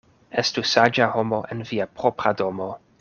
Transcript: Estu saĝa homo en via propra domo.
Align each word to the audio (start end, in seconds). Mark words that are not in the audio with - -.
Estu 0.41 0.63
saĝa 0.69 1.09
homo 1.17 1.43
en 1.57 1.61
via 1.73 1.89
propra 2.01 2.33
domo. 2.41 2.73